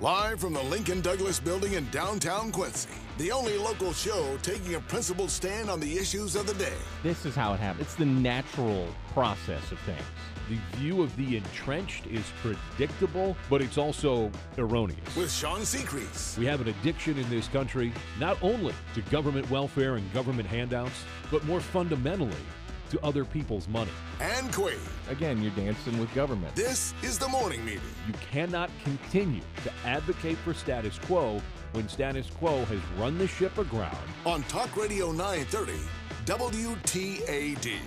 [0.00, 4.80] Live from the Lincoln Douglas Building in downtown Quincy, the only local show taking a
[4.80, 6.72] principled stand on the issues of the day.
[7.02, 7.82] This is how it happens.
[7.82, 10.00] It's the natural process of things.
[10.48, 15.14] The view of the entrenched is predictable, but it's also erroneous.
[15.14, 16.38] With Sean Seacrease.
[16.38, 21.04] We have an addiction in this country, not only to government welfare and government handouts,
[21.30, 22.32] but more fundamentally
[22.90, 23.90] to other people's money.
[24.20, 24.78] And Quaid.
[25.08, 26.54] Again, you're dancing with government.
[26.54, 27.80] This is the morning meeting.
[28.06, 31.40] You cannot continue to advocate for status quo
[31.72, 33.96] when status quo has run the ship aground.
[34.26, 35.72] On Talk Radio 930,
[36.26, 37.78] WTAD.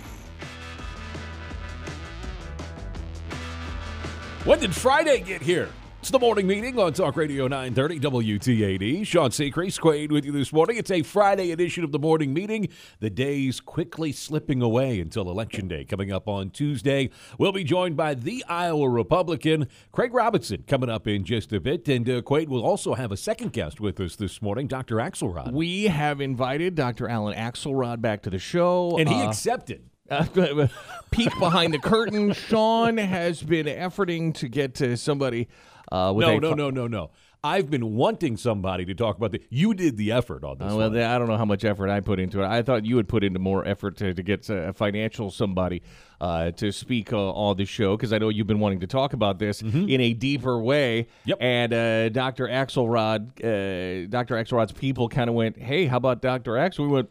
[4.44, 5.70] When did Friday get here?
[6.04, 7.98] It's the morning meeting on Talk Radio 930
[8.38, 9.06] WTAD.
[9.06, 10.76] Sean Seacrest, Quaid with you this morning.
[10.76, 12.68] It's a Friday edition of the morning meeting.
[13.00, 17.08] The day's quickly slipping away until Election Day coming up on Tuesday.
[17.38, 21.88] We'll be joined by the Iowa Republican, Craig Robinson, coming up in just a bit.
[21.88, 24.96] And uh, Quaid will also have a second guest with us this morning, Dr.
[24.96, 25.52] Axelrod.
[25.54, 27.08] We have invited Dr.
[27.08, 28.98] Alan Axelrod back to the show.
[28.98, 29.88] And he Uh, accepted.
[30.10, 30.66] Uh,
[31.10, 32.32] peek behind the curtain.
[32.32, 35.48] Sean has been efforting to get to somebody.
[35.90, 37.10] Uh, with No, a no, no, no, no.
[37.42, 39.42] I've been wanting somebody to talk about the.
[39.50, 40.72] You did the effort on this.
[40.72, 40.98] Uh, well, one.
[40.98, 42.46] I don't know how much effort I put into it.
[42.46, 45.82] I thought you would put into more effort to, to get a financial somebody
[46.22, 49.12] uh, to speak uh, on the show because I know you've been wanting to talk
[49.12, 51.02] about this in a deeper way.
[51.02, 51.28] Mm-hmm.
[51.28, 51.38] Yep.
[51.42, 52.48] And uh, Dr.
[52.48, 54.36] Axelrod, uh, Dr.
[54.36, 56.56] Axelrod's people kind of went, "Hey, how about Dr.
[56.56, 57.10] X?" We went,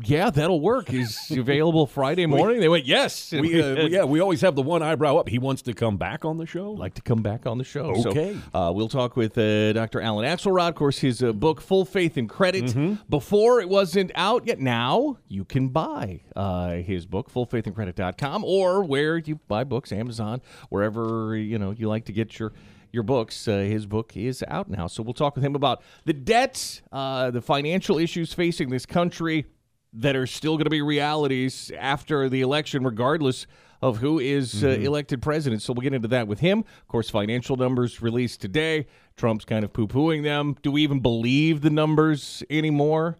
[0.00, 0.88] "Yeah, that'll work.
[0.88, 4.82] He's available Friday morning." they went, "Yes." We, uh, yeah, we always have the one
[4.82, 5.28] eyebrow up.
[5.28, 6.70] He wants to come back on the show.
[6.72, 7.94] like to come back on the show.
[8.06, 8.36] Okay.
[8.52, 10.00] So, uh, we'll talk with uh, Dr.
[10.00, 10.68] Alan Axelrod.
[10.68, 12.64] Of course, his uh, book, Full Faith and Credit.
[12.64, 12.94] Mm-hmm.
[13.08, 14.60] Before it wasn't out yet.
[14.60, 21.36] Now you can buy uh, his book, fullfaithandcredit.com, or where you buy books, Amazon, wherever
[21.36, 22.52] you know you like to get your
[22.92, 23.48] your books.
[23.48, 24.86] Uh, his book is out now.
[24.86, 29.46] So we'll talk with him about the debts, uh, the financial issues facing this country
[29.92, 33.46] that are still going to be realities after the election, regardless
[33.82, 35.60] of who is uh, elected president.
[35.60, 36.60] So we'll get into that with him.
[36.60, 38.86] Of course, financial numbers released today.
[39.16, 40.56] Trump's kind of poo pooing them.
[40.62, 43.18] Do we even believe the numbers anymore?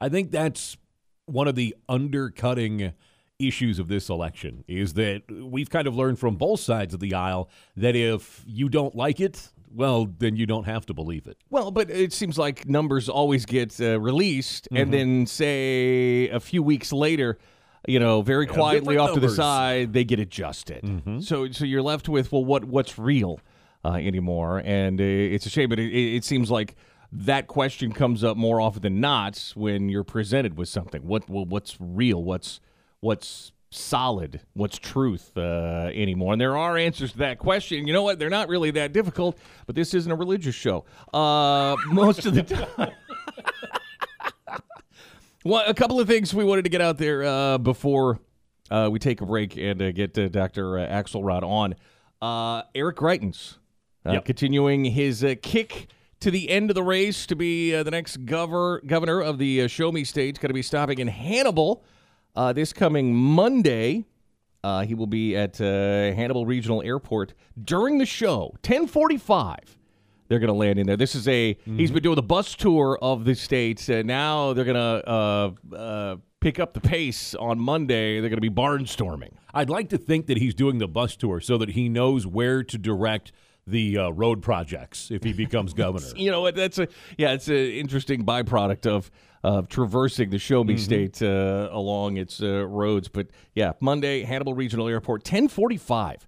[0.00, 0.76] I think that's
[1.26, 2.92] one of the undercutting
[3.38, 7.14] issues of this election is that we've kind of learned from both sides of the
[7.14, 11.36] aisle that if you don't like it, well, then you don't have to believe it.
[11.50, 16.62] Well, but it seems like numbers always get uh, released, and then say a few
[16.62, 17.38] weeks later,
[17.86, 20.84] you know, very quietly different off to the side, they get adjusted.
[21.22, 23.40] So, so you're left with well, what what's real
[23.84, 24.62] uh, anymore?
[24.64, 26.76] And uh, it's a shame, but it, it it seems like
[27.12, 31.02] that question comes up more often than not when you're presented with something.
[31.06, 32.22] What well, what's real?
[32.22, 32.60] What's
[33.00, 34.40] what's solid?
[34.54, 36.32] What's truth uh, anymore?
[36.32, 37.86] And there are answers to that question.
[37.86, 38.18] You know what?
[38.18, 39.38] They're not really that difficult.
[39.66, 40.84] But this isn't a religious show.
[41.12, 42.92] Uh, most of the time.
[45.46, 48.18] Well, a couple of things we wanted to get out there uh, before
[48.70, 50.64] uh, we take a break and uh, get uh, Dr.
[50.78, 51.74] Axelrod on.
[52.22, 53.58] Uh, Eric Greitens
[54.06, 54.24] uh, Yep.
[54.24, 55.88] continuing his uh, kick
[56.20, 59.60] to the end of the race to be uh, the next gover- governor of the
[59.60, 60.40] uh, Show Me State.
[60.40, 61.84] Going to be stopping in Hannibal
[62.36, 64.04] uh, this coming Monday.
[64.62, 65.64] Uh, he will be at uh,
[66.14, 69.76] Hannibal Regional Airport during the show, 1045
[70.28, 70.96] they're going to land in there.
[70.96, 74.64] This is a he's been doing the bus tour of the states, and now they're
[74.64, 78.20] going to uh, uh, pick up the pace on Monday.
[78.20, 79.32] They're going to be barnstorming.
[79.52, 82.62] I'd like to think that he's doing the bus tour so that he knows where
[82.64, 83.32] to direct
[83.66, 86.06] the uh, road projects if he becomes governor.
[86.16, 86.54] You know what?
[86.54, 86.88] That's a
[87.18, 89.10] yeah, it's an interesting byproduct of
[89.42, 93.08] of traversing the Show Me State uh, along its uh, roads.
[93.08, 96.26] But yeah, Monday, Hannibal Regional Airport, ten forty five.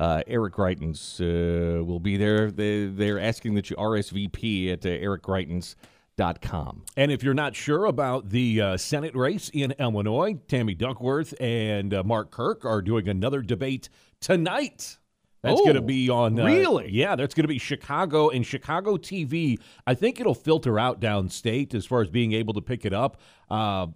[0.00, 2.52] Uh, Eric Greitens uh, will be there.
[2.52, 6.84] They, they're asking that you RSVP at uh, ericgreitens.com.
[6.96, 11.92] And if you're not sure about the uh, Senate race in Illinois, Tammy Duckworth and
[11.92, 13.88] uh, Mark Kirk are doing another debate
[14.20, 14.97] tonight.
[15.42, 16.38] That's Oh, going to be on.
[16.38, 16.90] Uh, really?
[16.90, 19.58] Yeah, that's going to be Chicago and Chicago TV.
[19.86, 23.20] I think it'll filter out downstate as far as being able to pick it up.
[23.48, 23.86] Uh,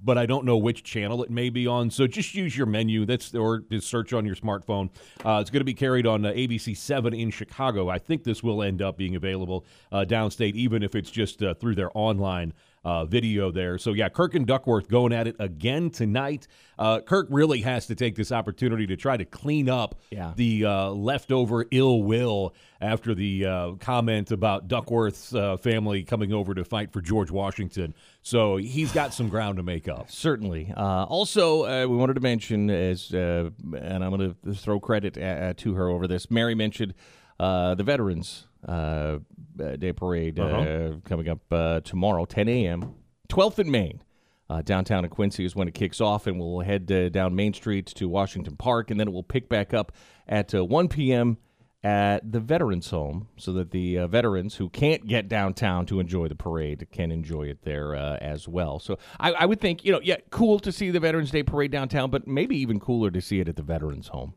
[0.00, 1.90] but I don't know which channel it may be on.
[1.90, 3.06] So just use your menu.
[3.06, 4.90] That's or just search on your smartphone.
[5.24, 7.88] Uh, it's going to be carried on uh, ABC Seven in Chicago.
[7.88, 11.54] I think this will end up being available uh, downstate, even if it's just uh,
[11.54, 12.52] through their online
[12.84, 13.78] uh, video there.
[13.78, 16.46] So yeah, Kirk and Duckworth going at it again tonight.
[16.78, 20.32] Uh, Kirk really has to take this opportunity to try to clean up Yeah.
[20.36, 26.52] the uh, leftover ill will after the uh, comment about Duckworth's uh, family coming over
[26.54, 27.94] to fight for George Washington.
[28.22, 30.10] So he's got some ground to make up.
[30.10, 30.72] Certainly.
[30.76, 35.16] Uh, also, uh, we wanted to mention, as uh, and I'm going to throw credit
[35.16, 36.30] uh, to her over this.
[36.30, 36.94] Mary mentioned
[37.40, 39.18] uh, the veterans uh,
[39.62, 40.96] uh, Day Parade uh, Uh-huh.
[41.04, 42.94] coming up uh, tomorrow, 10 a.m.
[43.28, 44.02] 12th in Main.
[44.50, 47.54] Uh, downtown in Quincy is when it kicks off, and we'll head uh, down Main
[47.54, 49.92] Street to Washington Park, and then it will pick back up
[50.28, 51.38] at uh, 1 p.m.
[51.82, 56.28] at the Veterans Home so that the uh, veterans who can't get downtown to enjoy
[56.28, 58.78] the parade can enjoy it there uh, as well.
[58.78, 61.70] So I, I would think, you know, yeah, cool to see the Veterans Day Parade
[61.70, 64.34] downtown, but maybe even cooler to see it at the Veterans Home.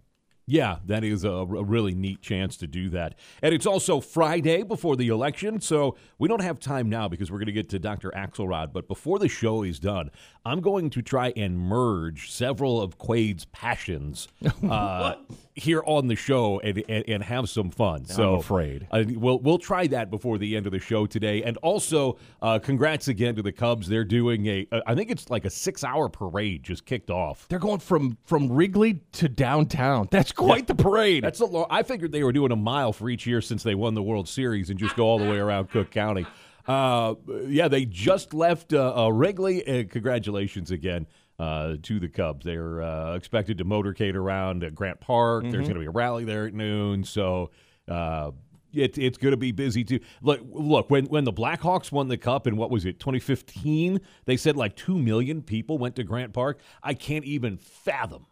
[0.49, 3.15] Yeah, that is a, a really neat chance to do that.
[3.41, 7.39] And it's also Friday before the election, so we don't have time now because we're
[7.39, 8.11] going to get to Dr.
[8.11, 8.71] Axelrod.
[8.71, 10.09] But before the show is done,
[10.45, 14.29] I'm going to try and merge several of Quade's passions
[14.69, 15.15] uh,
[15.57, 18.05] here on the show and, and, and have some fun.
[18.05, 18.87] So I'm afraid.
[18.91, 21.43] uh, we'll we'll try that before the end of the show today.
[21.43, 23.87] And also, uh, congrats again to the Cubs.
[23.87, 27.47] They're doing a, uh, I think it's like a six hour parade just kicked off.
[27.49, 30.07] They're going from from Wrigley to downtown.
[30.11, 31.23] That's quite the parade.
[31.23, 31.67] That's a long.
[31.69, 34.29] I figured they were doing a mile for each year since they won the World
[34.29, 36.25] Series and just go all the way around Cook County.
[36.67, 37.15] Uh,
[37.47, 39.85] yeah, they just left uh, uh, Wrigley.
[39.89, 41.07] Congratulations again
[41.39, 42.45] to the Cubs.
[42.45, 45.43] They're uh, expected to motorcade around at Grant Park.
[45.43, 47.03] There's going to be a rally there at noon.
[47.03, 47.51] So.
[47.87, 48.31] Uh,
[48.73, 49.99] it, it's going to be busy too.
[50.21, 54.01] Look, look when when the Blackhawks won the cup in what was it 2015?
[54.25, 56.59] They said like two million people went to Grant Park.
[56.83, 58.25] I can't even fathom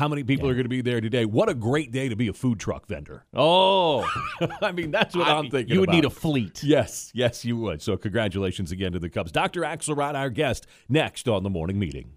[0.00, 1.26] how many people are going to be there today.
[1.26, 3.26] What a great day to be a food truck vendor.
[3.34, 4.08] oh,
[4.62, 5.74] I mean, that's what I, am thinking.
[5.74, 6.64] you would need a fleet.
[6.64, 7.82] Yes, yes, you would.
[7.82, 9.30] So, congratulations again to the Cubs.
[9.30, 9.60] Dr.
[9.60, 12.12] Axelrod, our guest, next on the morning meeting.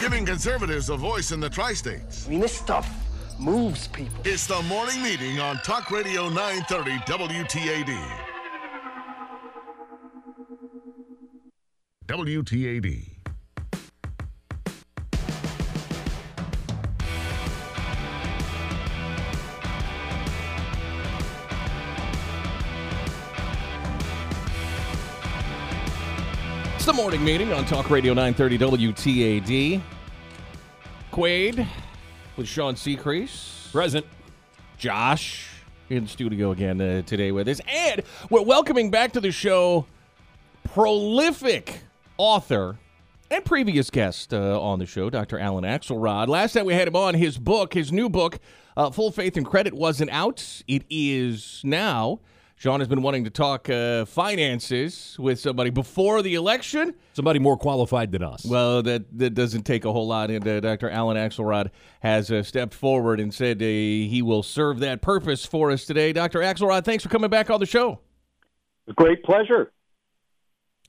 [0.00, 2.26] Giving conservatives a voice in the tri states.
[2.26, 2.90] I mean, this stuff
[3.38, 4.16] moves people.
[4.24, 7.98] It's the morning meeting on Talk Radio 930 WTAD.
[12.06, 13.15] WTAD.
[26.96, 29.82] Morning meeting on Talk Radio 930 WTAD.
[31.10, 31.66] Quade
[32.38, 33.70] with Sean Seacrease.
[33.70, 34.06] Present.
[34.78, 35.50] Josh
[35.90, 37.60] in studio again uh, today with us.
[37.68, 38.00] And
[38.30, 39.84] we're welcoming back to the show
[40.64, 41.82] prolific
[42.16, 42.78] author
[43.30, 45.38] and previous guest uh, on the show, Dr.
[45.38, 46.28] Alan Axelrod.
[46.28, 48.38] Last time we had him on, his book, his new book,
[48.74, 50.62] uh, Full Faith and Credit, wasn't out.
[50.66, 52.20] It is now.
[52.58, 56.94] Sean has been wanting to talk uh, finances with somebody before the election.
[57.12, 58.46] Somebody more qualified than us.
[58.46, 60.30] Well, that, that doesn't take a whole lot.
[60.30, 60.88] And uh, Dr.
[60.88, 61.70] Alan Axelrod
[62.00, 66.14] has uh, stepped forward and said uh, he will serve that purpose for us today.
[66.14, 66.40] Dr.
[66.40, 68.00] Axelrod, thanks for coming back on the show.
[68.94, 69.70] Great pleasure.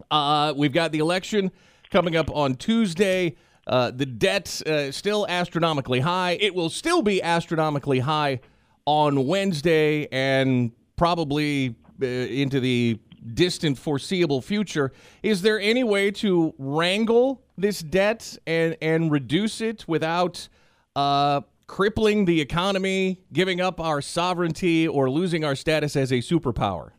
[0.09, 1.51] Uh, we've got the election
[1.89, 3.35] coming up on Tuesday.
[3.65, 6.37] Uh, the debt uh, still astronomically high.
[6.39, 8.39] It will still be astronomically high
[8.85, 12.99] on Wednesday and probably uh, into the
[13.33, 14.91] distant foreseeable future.
[15.23, 20.49] Is there any way to wrangle this debt and and reduce it without
[20.95, 26.91] uh, crippling the economy, giving up our sovereignty, or losing our status as a superpower?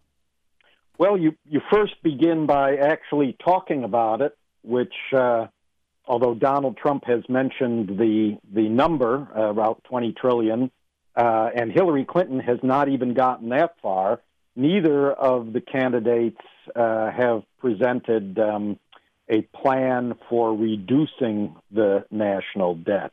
[0.98, 5.46] Well, you, you first begin by actually talking about it, which, uh,
[6.06, 10.70] although Donald Trump has mentioned the the number uh, about 20 trillion,
[11.18, 14.20] uh, and Hillary Clinton has not even gotten that far.
[14.54, 16.40] Neither of the candidates
[16.76, 18.78] uh, have presented um,
[19.28, 23.12] a plan for reducing the national debt.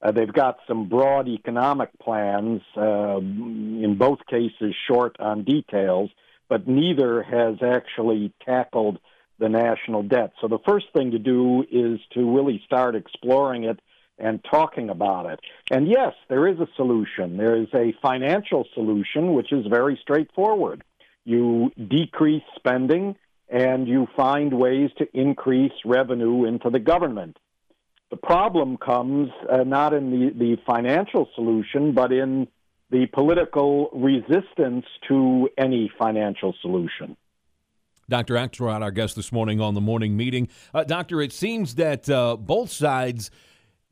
[0.00, 6.10] Uh, they've got some broad economic plans, uh, in both cases short on details,
[6.48, 8.98] but neither has actually tackled
[9.40, 10.32] the national debt.
[10.40, 13.80] So the first thing to do is to really start exploring it
[14.18, 15.40] and talking about it.
[15.70, 17.36] And yes, there is a solution.
[17.36, 20.84] There is a financial solution, which is very straightforward.
[21.24, 23.16] You decrease spending
[23.48, 27.36] and you find ways to increase revenue into the government.
[28.10, 32.48] The problem comes uh, not in the, the financial solution, but in
[32.90, 37.16] the political resistance to any financial solution.
[38.08, 38.34] Dr.
[38.34, 40.48] Axelrod, our guest this morning on the morning meeting.
[40.74, 43.30] Uh, doctor, it seems that uh, both sides,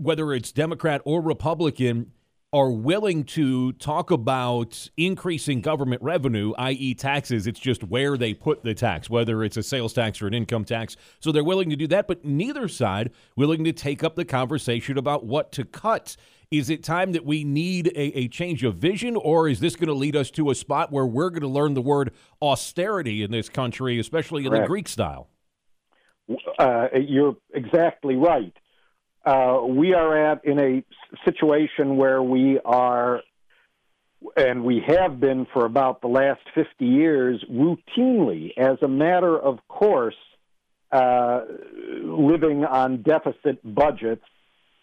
[0.00, 2.12] whether it's Democrat or Republican,
[2.52, 7.46] are willing to talk about increasing government revenue, i.e., taxes.
[7.46, 10.64] It's just where they put the tax, whether it's a sales tax or an income
[10.64, 10.96] tax.
[11.20, 14.98] So they're willing to do that, but neither side willing to take up the conversation
[14.98, 16.16] about what to cut.
[16.50, 19.86] Is it time that we need a, a change of vision, or is this going
[19.86, 22.10] to lead us to a spot where we're going to learn the word
[22.42, 25.28] austerity in this country, especially in the Greek style?
[26.58, 28.56] Uh, you're exactly right.
[29.24, 30.82] Uh, we are at in a
[31.24, 33.20] situation where we are
[34.36, 39.58] and we have been for about the last 50 years, routinely, as a matter of
[39.66, 40.16] course,
[40.92, 41.42] uh,
[42.02, 44.24] living on deficit budgets,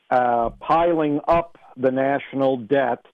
[0.09, 3.05] uh, piling up the national debt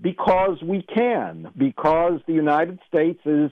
[0.00, 3.50] because we can, because the United States is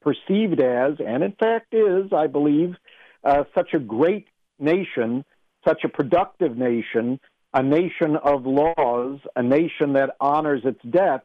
[0.00, 2.76] perceived as, and in fact is, I believe,
[3.24, 4.26] uh, such a great
[4.58, 5.24] nation,
[5.66, 7.20] such a productive nation,
[7.54, 11.24] a nation of laws, a nation that honors its debt,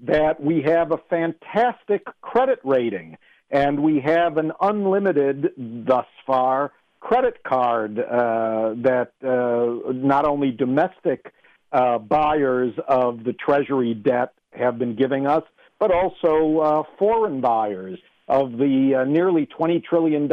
[0.00, 3.16] that we have a fantastic credit rating
[3.50, 11.32] and we have an unlimited, thus far, credit card uh, that uh, not only domestic
[11.72, 15.42] uh, buyers of the Treasury debt have been giving us,
[15.78, 20.28] but also uh, foreign buyers of the uh, nearly $20 trillion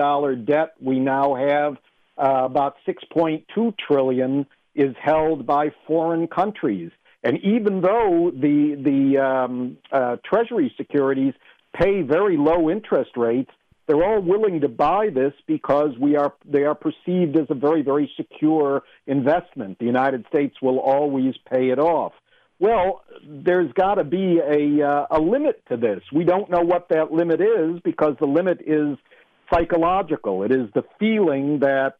[0.45, 1.77] debt we now have.
[2.17, 6.91] Uh, about 6.2 trillion is held by foreign countries.
[7.23, 11.33] And even though the the um, uh, Treasury securities
[11.73, 13.49] pay very low interest rates,
[13.87, 17.81] they're all willing to buy this because we are they are perceived as a very
[17.81, 19.79] very secure investment.
[19.79, 22.13] The United States will always pay it off.
[22.59, 26.01] Well, there's got to be a uh, a limit to this.
[26.13, 28.97] We don't know what that limit is because the limit is
[29.51, 30.43] psychological.
[30.43, 31.95] It is the feeling that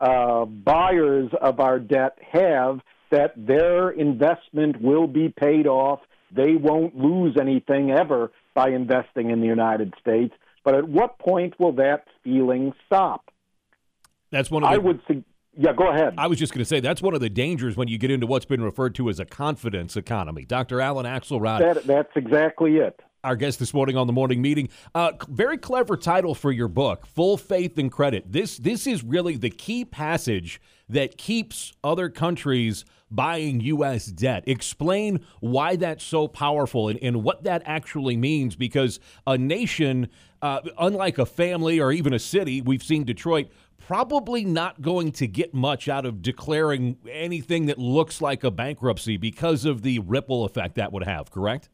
[0.00, 2.80] uh, buyers of our debt have
[3.10, 6.00] that their investment will be paid off.
[6.34, 10.34] They won't lose anything ever by investing in the United States.
[10.64, 13.30] But at what point will that feeling stop?
[14.30, 15.24] That's one of the, I would say.
[15.58, 16.14] Yeah, go ahead.
[16.16, 18.26] I was just going to say that's one of the dangers when you get into
[18.26, 20.44] what's been referred to as a confidence economy.
[20.44, 20.80] Dr.
[20.80, 21.58] Alan Axelrod.
[21.58, 23.00] That, that's exactly it.
[23.22, 24.70] Our guest this morning on the morning meeting.
[24.94, 29.36] Uh, very clever title for your book, "Full Faith and Credit." This this is really
[29.36, 30.58] the key passage
[30.88, 34.06] that keeps other countries buying U.S.
[34.06, 34.44] debt.
[34.46, 40.08] Explain why that's so powerful and, and what that actually means because a nation,
[40.40, 43.48] uh, unlike a family or even a city, we've seen Detroit
[43.86, 49.18] probably not going to get much out of declaring anything that looks like a bankruptcy
[49.18, 51.68] because of the ripple effect that would have, correct?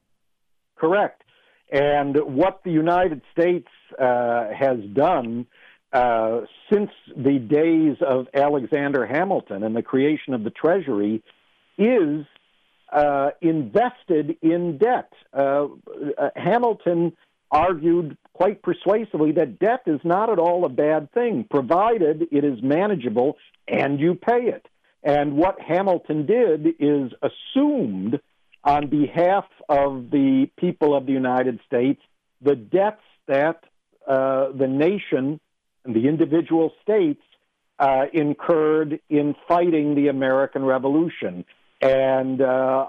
[0.77, 1.23] Correct.
[1.71, 3.69] And what the United States
[3.99, 5.47] uh, has done
[5.93, 6.43] uh,
[6.73, 11.23] since the days of Alexander Hamilton and the creation of the Treasury
[11.79, 12.25] is
[12.93, 15.13] uh, invested in debt.
[15.33, 15.67] Uh,
[16.19, 17.17] uh, Hamilton
[17.51, 22.63] argued quite persuasively that debt is not at all a bad thing, provided it is
[22.63, 24.67] manageable and you pay it.
[25.03, 28.21] And what Hamilton did is assumed
[28.67, 32.03] on behalf of the people of the United States
[32.43, 33.65] the debts that
[34.07, 35.41] uh, the nation
[35.85, 37.23] and the individual states
[37.79, 41.45] uh, incurred in fighting the American Revolution.
[41.81, 42.87] And uh,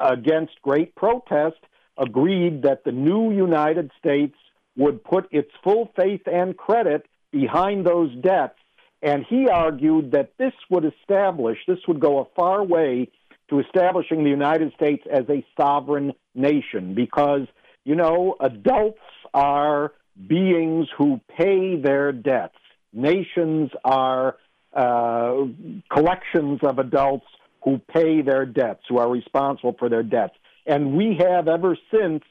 [0.00, 1.58] against great protest,
[1.98, 4.34] agreed that the new United States
[4.76, 8.58] would put its full faith and credit behind those debts.
[9.02, 13.08] And he argued that this would establish, this would go a far way
[13.52, 17.46] to establishing the United States as a sovereign nation because,
[17.84, 18.98] you know, adults
[19.34, 19.92] are
[20.26, 22.56] beings who pay their debts.
[22.94, 24.36] Nations are
[24.72, 25.44] uh,
[25.92, 27.26] collections of adults
[27.62, 30.34] who pay their debts, who are responsible for their debts.
[30.66, 32.22] And we have ever since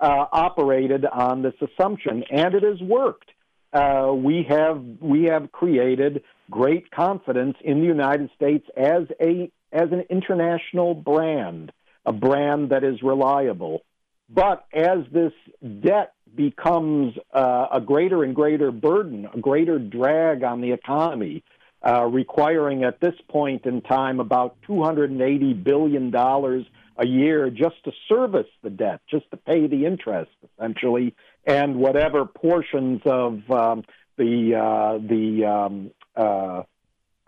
[0.00, 3.30] uh, operated on this assumption, and it has worked.
[3.74, 9.90] Uh, we have we have created great confidence in the United States as a as
[9.90, 11.72] an international brand,
[12.04, 13.82] a brand that is reliable.
[14.28, 20.60] But as this debt becomes uh, a greater and greater burden, a greater drag on
[20.60, 21.44] the economy,
[21.84, 28.46] uh, requiring at this point in time about $280 billion a year just to service
[28.62, 31.14] the debt, just to pay the interest, essentially,
[31.44, 33.84] and whatever portions of um,
[34.16, 36.62] the, uh, the um, uh,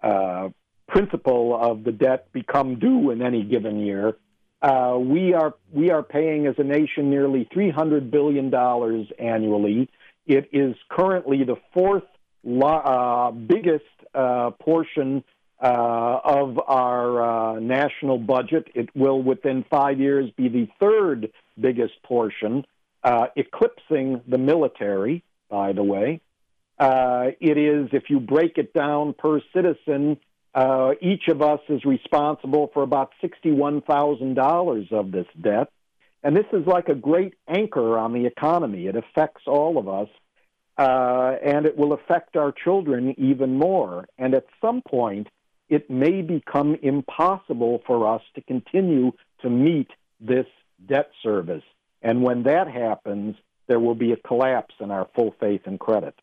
[0.02, 0.48] uh,
[0.88, 4.16] principal of the debt become due in any given year.
[4.62, 9.90] Uh, we are we are paying as a nation nearly 300 billion dollars annually.
[10.26, 12.04] It is currently the fourth
[12.62, 15.24] uh, biggest uh, portion
[15.62, 18.68] uh, of our uh, national budget.
[18.74, 22.64] It will, within five years, be the third biggest portion,
[23.02, 25.22] uh, eclipsing the military.
[25.50, 26.20] By the way,
[26.80, 30.18] it is if you break it down per citizen,
[30.54, 35.68] uh, each of us is responsible for about $61,000 of this debt.
[36.22, 38.86] And this is like a great anchor on the economy.
[38.86, 40.08] It affects all of us,
[40.78, 44.06] uh, and it will affect our children even more.
[44.16, 45.28] And at some point,
[45.68, 49.88] it may become impossible for us to continue to meet
[50.20, 50.46] this
[50.86, 51.64] debt service.
[52.00, 56.14] And when that happens, there will be a collapse in our full faith and credit.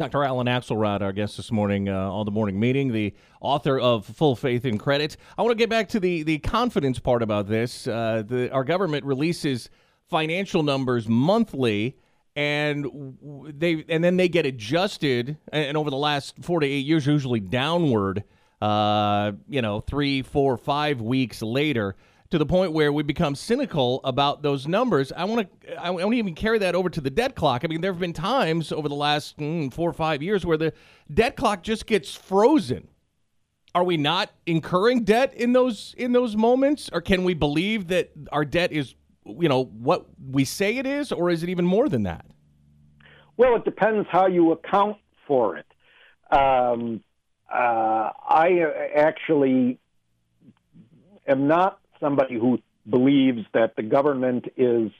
[0.00, 0.24] Dr.
[0.24, 4.34] Alan Axelrod, our guest this morning uh, on the morning meeting, the author of Full
[4.34, 5.14] Faith and Credit.
[5.36, 7.86] I want to get back to the, the confidence part about this.
[7.86, 9.68] Uh, the, our government releases
[10.08, 11.98] financial numbers monthly,
[12.34, 12.86] and
[13.52, 15.36] they and then they get adjusted.
[15.52, 18.24] And over the last four to eight years, usually downward.
[18.62, 21.94] Uh, you know, three, four, five weeks later
[22.30, 25.12] to the point where we become cynical about those numbers.
[25.12, 27.64] I want to I want to even carry that over to the debt clock.
[27.64, 30.56] I mean, there have been times over the last mm, four or five years where
[30.56, 30.72] the
[31.12, 32.88] debt clock just gets frozen.
[33.74, 38.10] Are we not incurring debt in those in those moments, or can we believe that
[38.32, 38.94] our debt is,
[39.24, 42.26] you know, what we say it is, or is it even more than that?
[43.36, 45.66] Well, it depends how you account for it.
[46.30, 47.02] Um,
[47.52, 48.60] uh, I
[48.94, 49.78] actually
[51.26, 54.90] am not somebody who believes that the government is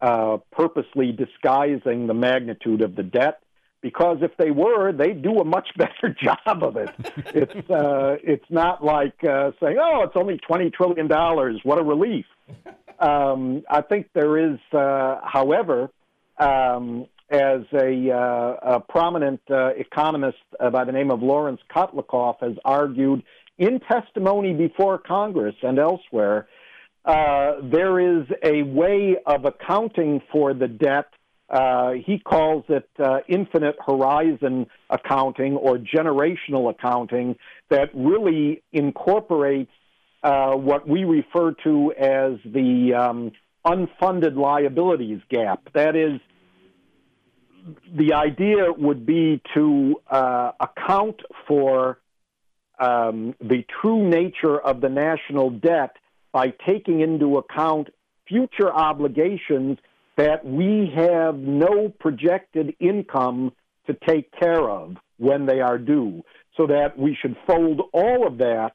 [0.00, 3.40] uh, purposely disguising the magnitude of the debt.
[3.80, 6.90] Because if they were, they'd do a much better job of it.
[7.34, 11.60] it's uh, it's not like uh, saying, "Oh, it's only twenty trillion dollars.
[11.64, 12.26] What a relief."
[13.00, 15.90] Um, I think there is, uh, however,
[16.38, 22.40] um, as a, uh, a prominent uh, economist uh, by the name of Lawrence Kotlikoff
[22.40, 23.22] has argued
[23.58, 26.48] in testimony before Congress and elsewhere,
[27.04, 31.06] uh, there is a way of accounting for the debt.
[31.50, 37.36] Uh, he calls it uh, infinite horizon accounting or generational accounting
[37.68, 39.70] that really incorporates
[40.22, 43.32] uh, what we refer to as the um,
[43.66, 45.68] unfunded liabilities gap.
[45.74, 46.20] That is,
[47.92, 51.98] the idea would be to uh, account for
[52.78, 55.96] um, the true nature of the national debt
[56.32, 57.88] by taking into account
[58.26, 59.78] future obligations
[60.16, 63.52] that we have no projected income
[63.86, 66.22] to take care of when they are due,
[66.56, 68.72] so that we should fold all of that.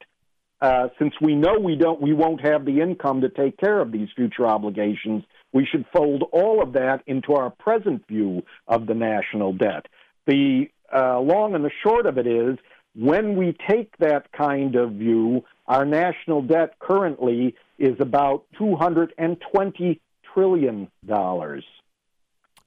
[0.60, 3.92] Uh, since we know we don't, we won't have the income to take care of
[3.92, 5.22] these future obligations.
[5.52, 9.86] We should fold all of that into our present view of the national debt.
[10.26, 12.58] The uh, long and the short of it is
[12.94, 20.00] when we take that kind of view, our national debt currently is about $220
[20.34, 20.88] trillion.
[21.06, 21.50] Dr.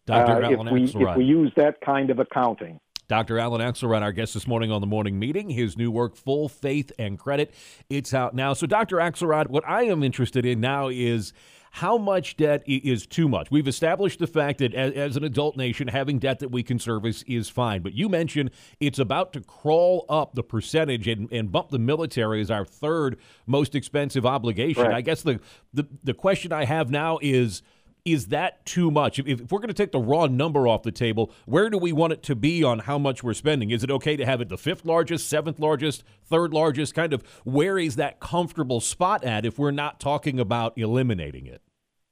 [0.09, 2.79] Uh, Alan if, we, if we use that kind of accounting.
[3.07, 3.39] Dr.
[3.39, 5.49] Alan Axelrod, our guest this morning on the morning meeting.
[5.49, 7.53] His new work, Full Faith and Credit,
[7.89, 8.53] it's out now.
[8.53, 8.97] So, Dr.
[8.97, 11.33] Axelrod, what I am interested in now is
[11.75, 13.49] how much debt is too much?
[13.49, 16.79] We've established the fact that as, as, an adult nation, having debt that we can
[16.79, 17.81] service is fine.
[17.81, 22.41] But you mentioned it's about to crawl up the percentage and, and bump the military
[22.41, 24.83] as our third most expensive obligation.
[24.83, 24.95] Right.
[24.95, 25.39] I guess the,
[25.73, 27.63] the, the question I have now is
[28.05, 29.19] is that too much?
[29.19, 31.91] If, if we're going to take the raw number off the table, where do we
[31.91, 33.71] want it to be on how much we're spending?
[33.71, 36.95] Is it okay to have it the fifth largest, seventh largest, third largest?
[36.95, 41.61] Kind of where is that comfortable spot at if we're not talking about eliminating it?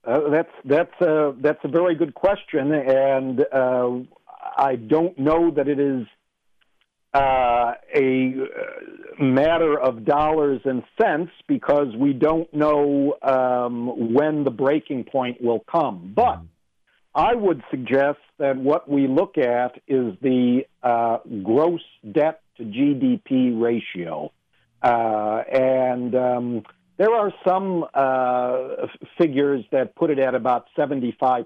[0.05, 3.89] Uh, that's that's a that's a very good question, and uh,
[4.57, 6.07] I don't know that it is
[7.13, 14.51] uh, a uh, matter of dollars and cents because we don't know um, when the
[14.51, 16.13] breaking point will come.
[16.15, 16.41] But.
[17.15, 23.59] I would suggest that what we look at is the uh, gross debt to GDP
[23.59, 24.31] ratio.
[24.81, 26.63] Uh, and um,
[26.97, 31.45] there are some uh, figures that put it at about 75%.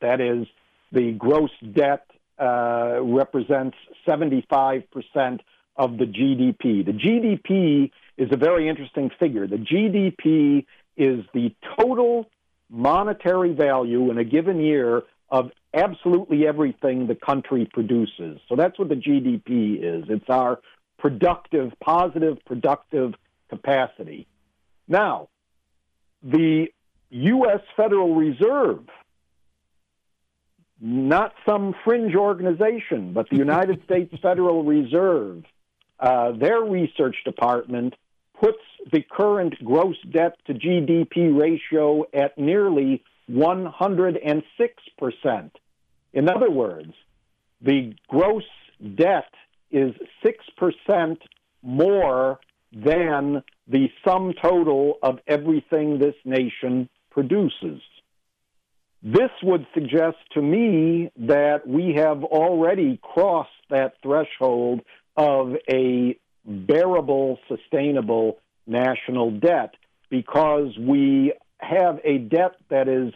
[0.00, 0.46] That is,
[0.92, 2.06] the gross debt
[2.42, 3.76] uh, represents
[4.06, 4.84] 75%
[5.76, 6.84] of the GDP.
[6.84, 9.46] The GDP is a very interesting figure.
[9.46, 12.28] The GDP is the total
[12.68, 18.40] monetary value in a given year of absolutely everything the country produces.
[18.48, 20.04] So that's what the GDP is.
[20.08, 20.58] It's our
[20.98, 23.14] productive, positive, productive
[23.50, 24.26] capacity.
[24.88, 25.28] Now,
[26.22, 26.66] the
[27.10, 27.60] U.S.
[27.76, 28.80] Federal Reserve
[30.82, 35.44] not some fringe organization, but the United States Federal Reserve,
[36.00, 37.94] uh, their research department
[38.38, 38.58] puts
[38.92, 45.50] the current gross debt to GDP ratio at nearly 106%.
[46.12, 46.92] In other words,
[47.60, 48.42] the gross
[48.96, 49.32] debt
[49.70, 51.16] is 6%
[51.62, 52.40] more
[52.72, 57.80] than the sum total of everything this nation produces.
[59.02, 64.82] This would suggest to me that we have already crossed that threshold
[65.16, 69.74] of a bearable, sustainable national debt
[70.08, 73.12] because we have a debt that is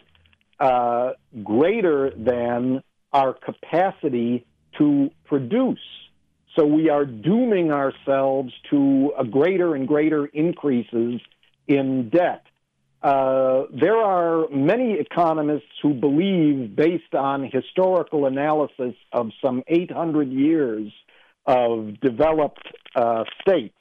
[0.59, 1.11] uh,
[1.43, 4.45] greater than our capacity
[4.77, 5.79] to produce.
[6.57, 11.21] So we are dooming ourselves to a greater and greater increases
[11.67, 12.43] in debt.
[13.07, 20.91] Uh, there are many economists who believe, based on historical analysis of some 800 years
[21.45, 22.67] of developed
[22.97, 23.77] uh, states,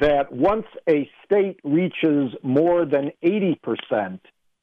[0.00, 4.20] that once a state reaches more than 80%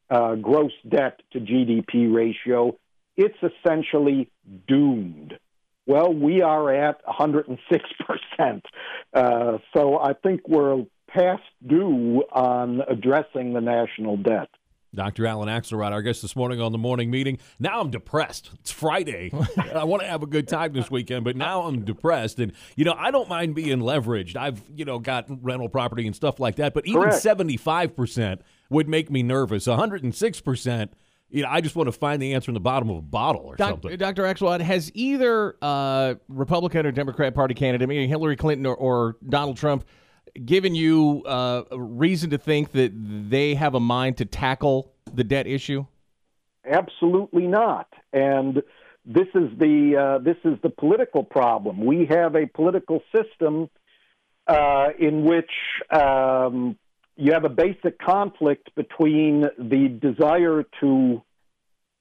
[0.10, 2.76] uh, gross debt to GDP ratio,
[3.18, 4.32] it's essentially
[4.68, 5.38] doomed.
[5.86, 8.62] Well, we are at 106%.
[9.14, 14.50] Uh, so I think we're past due on addressing the national debt.
[14.94, 15.28] Dr.
[15.28, 17.38] Alan Axelrod, our guest this morning on the morning meeting.
[17.60, 18.50] Now I'm depressed.
[18.60, 19.32] It's Friday.
[19.74, 22.40] I want to have a good time this weekend, but now I'm depressed.
[22.40, 24.36] And, you know, I don't mind being leveraged.
[24.36, 27.24] I've, you know, got rental property and stuff like that, but even Correct.
[27.24, 28.40] 75%
[28.72, 29.68] would make me nervous.
[29.68, 30.90] 106%,
[31.30, 33.44] you know, I just want to find the answer in the bottom of a bottle
[33.44, 33.96] or Doc, something.
[33.98, 34.24] Dr.
[34.24, 39.58] Axelrod, has either uh, Republican or Democrat Party candidate, meaning Hillary Clinton or, or Donald
[39.58, 39.86] Trump,
[40.46, 45.48] given you uh, reason to think that they have a mind to tackle the debt
[45.48, 45.86] issue?
[46.70, 47.88] Absolutely not.
[48.14, 48.62] And
[49.06, 51.86] this is the uh, this is the political problem.
[51.86, 53.70] We have a political system
[54.48, 55.52] uh, in which
[55.90, 56.78] um,
[57.16, 61.22] you have a basic conflict between the desire to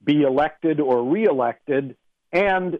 [0.04, 1.96] be elected or reelected
[2.32, 2.78] and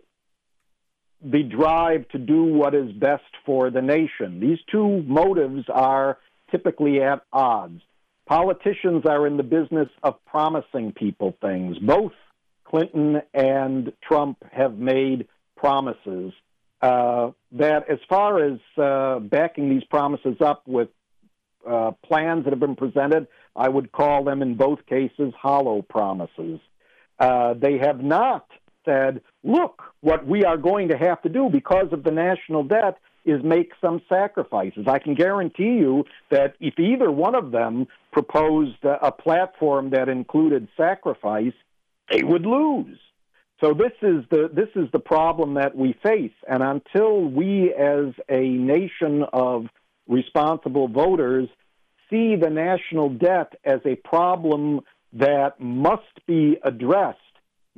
[1.22, 4.40] the drive to do what is best for the nation.
[4.40, 6.18] These two motives are
[6.50, 7.83] typically at odds.
[8.26, 11.78] Politicians are in the business of promising people things.
[11.78, 12.12] Both
[12.64, 15.26] Clinton and Trump have made
[15.57, 16.33] promises
[16.83, 20.88] uh, that, as far as uh, backing these promises up with
[21.68, 23.26] uh, plans that have been presented,
[23.57, 26.61] I would call them in both cases hollow promises.
[27.18, 28.46] Uh, they have not
[28.88, 32.98] said, look, what we are going to have to do because of the national debt
[33.24, 34.87] is make some sacrifices.
[34.88, 40.68] I can guarantee you that if either one of them proposed a, platform that included
[40.77, 41.53] sacrifice,
[42.11, 42.98] they would lose.
[43.61, 48.14] So this is the this is the problem that we face, and until we, as
[48.31, 49.66] a nation of
[50.07, 51.48] responsible voters,
[52.09, 54.81] see the national debt as a problem
[55.12, 57.18] that must be addressed,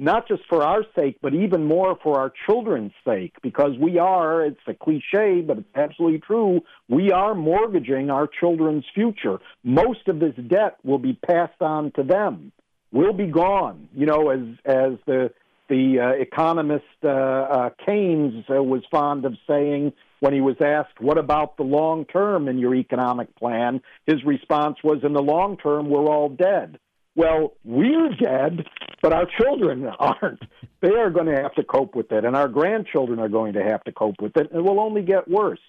[0.01, 4.43] not just for our sake, but even more for our children's sake, because we are,
[4.43, 9.39] it's a cliche, but it's absolutely true, we are mortgaging our children's future.
[9.63, 12.51] Most of this debt will be passed on to them.
[12.93, 13.89] We'll be gone.
[13.95, 15.33] You know, as, as the,
[15.69, 20.99] the uh, economist uh, uh, Keynes uh, was fond of saying when he was asked,
[20.99, 23.83] What about the long term in your economic plan?
[24.07, 26.79] His response was, In the long term, we're all dead.
[27.17, 28.67] Well, we're dead,
[29.03, 30.43] but our children aren't.
[30.81, 33.63] They are going to have to cope with it, and our grandchildren are going to
[33.63, 35.61] have to cope with it, and it will only get worse.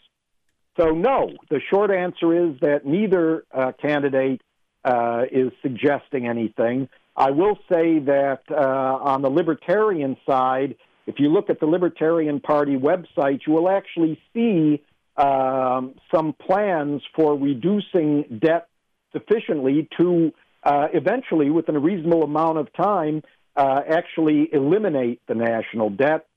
[0.79, 4.41] So, no, the short answer is that neither uh, candidate
[4.85, 6.87] uh, is suggesting anything.
[7.15, 10.75] I will say that uh, on the libertarian side,
[11.07, 14.81] if you look at the Libertarian Party website, you will actually see
[15.17, 18.67] um, some plans for reducing debt
[19.11, 20.31] sufficiently to
[20.63, 23.23] uh, eventually, within a reasonable amount of time,
[23.55, 26.27] uh, actually eliminate the national debt.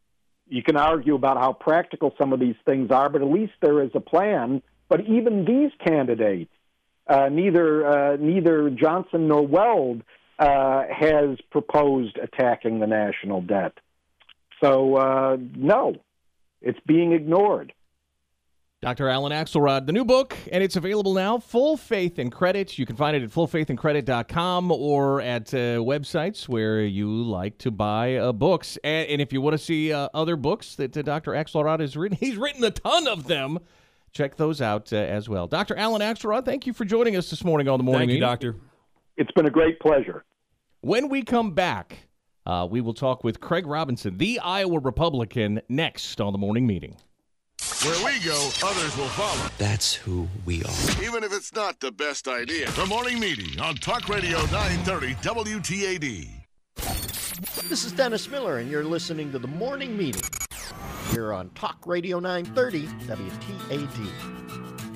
[0.48, 3.82] You can argue about how practical some of these things are, but at least there
[3.82, 4.62] is a plan.
[4.88, 6.50] But even these candidates,
[7.06, 10.02] uh, neither uh, neither Johnson nor Weld
[10.38, 13.72] uh, has proposed attacking the national debt.
[14.62, 15.96] So uh, no,
[16.60, 17.72] it's being ignored.
[18.84, 19.08] Dr.
[19.08, 21.38] Alan Axelrod, the new book, and it's available now.
[21.38, 22.78] Full Faith and Credit.
[22.78, 28.16] You can find it at fullfaithandcredit.com or at uh, websites where you like to buy
[28.16, 28.76] uh, books.
[28.84, 31.30] And, and, if you want to see uh, other books that uh, Dr.
[31.30, 33.58] Axelrod has written, he's written a ton of them.
[34.12, 35.46] Check those out uh, as well.
[35.46, 35.74] Dr.
[35.76, 38.10] Alan Axelrod, thank you for joining us this morning on the morning.
[38.10, 38.56] Thank you, Doctor.
[39.16, 40.26] It's been a great pleasure.
[40.82, 42.00] When we come back,
[42.44, 46.98] uh, we will talk with Craig Robinson, the Iowa Republican, next on the morning meeting.
[47.84, 49.50] Where we go, others will follow.
[49.58, 51.02] That's who we are.
[51.04, 52.70] Even if it's not the best idea.
[52.70, 56.30] The morning meeting on Talk Radio 930 WTAD.
[57.68, 60.22] This is Dennis Miller, and you're listening to the morning meeting
[61.10, 64.93] here on Talk Radio 930 WTAD.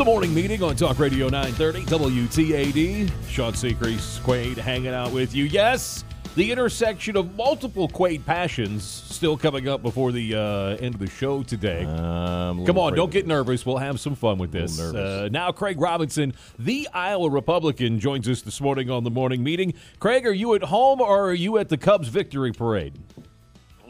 [0.00, 3.12] The morning meeting on Talk Radio 930 WTAD.
[3.28, 5.44] Sean Seacrease, Quaid hanging out with you.
[5.44, 11.00] Yes, the intersection of multiple Quaid passions still coming up before the uh, end of
[11.00, 11.84] the show today.
[11.84, 13.66] Um, Come on, don't get nervous.
[13.66, 14.80] We'll have some fun with this.
[14.80, 19.74] Uh, now, Craig Robinson, the Iowa Republican, joins us this morning on the morning meeting.
[19.98, 22.98] Craig, are you at home or are you at the Cubs victory parade?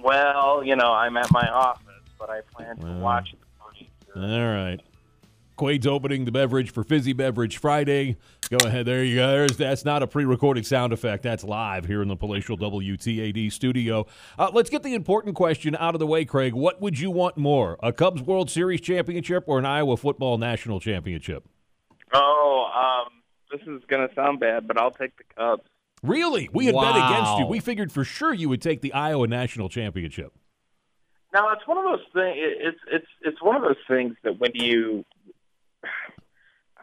[0.02, 1.84] Well, you know, I'm at my office,
[2.18, 3.88] but I plan to watch the parade.
[4.16, 4.80] All right.
[5.60, 8.16] Quaid's opening the beverage for Fizzy Beverage Friday.
[8.48, 8.86] Go ahead.
[8.86, 9.28] There you go.
[9.28, 11.22] There's, that's not a pre recorded sound effect.
[11.22, 14.06] That's live here in the palatial WTAD studio.
[14.38, 16.54] Uh, let's get the important question out of the way, Craig.
[16.54, 20.80] What would you want more, a Cubs World Series championship or an Iowa football national
[20.80, 21.46] championship?
[22.14, 23.12] Oh, um,
[23.52, 25.64] this is going to sound bad, but I'll take the Cubs.
[26.02, 26.48] Really?
[26.54, 27.44] We had bet against you.
[27.44, 30.32] We figured for sure you would take the Iowa national championship.
[31.32, 32.36] Now it's one of those things.
[32.38, 35.04] It's it's it's one of those things that when you,